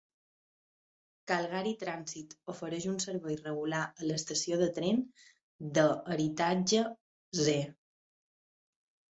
[1.31, 5.05] Calgary Transit ofereix un servei regular a l'estació de tren
[5.77, 5.85] de
[6.17, 6.83] Heritage
[7.43, 7.55] C.